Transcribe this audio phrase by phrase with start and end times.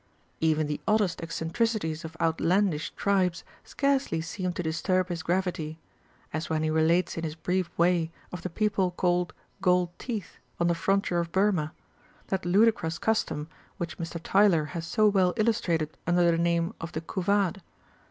[0.27, 5.77] f Even the oddest eccentricities of out landish tribes scarcely seem to disturb his gravity;
[6.33, 10.65] as when he relates in his brief way, of the people called Gold Teeth on
[10.65, 11.71] the frontier of Burma,
[12.29, 14.19] that ludicrous custom which Mr.
[14.19, 17.61] Tylor has so well illustrated under the name of the Couvade.